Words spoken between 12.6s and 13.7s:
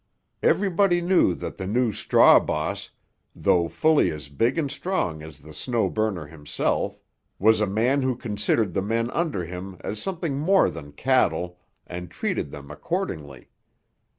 accordingly.